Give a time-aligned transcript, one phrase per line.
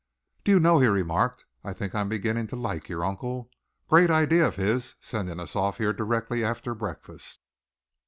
[0.43, 3.51] "Do you know," he remarked, "I think I am beginning to like your uncle.
[3.87, 7.39] Great idea of his, sending us off here directly after breakfast."